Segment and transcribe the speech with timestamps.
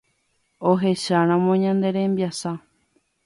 [0.69, 2.51] Ohecharamo ñane rembiasa